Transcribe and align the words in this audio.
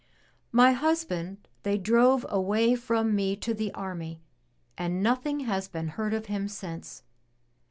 *'My 0.51 0.71
husband 0.71 1.47
they 1.61 1.77
drove 1.77 2.25
away 2.27 2.73
from 2.73 3.13
me 3.15 3.35
to 3.35 3.53
the 3.53 3.71
army 3.75 4.19
and 4.75 5.03
nothing 5.03 5.41
has 5.41 5.67
been 5.67 5.89
heard 5.89 6.15
of 6.15 6.25
him 6.25 6.47
since. 6.47 7.03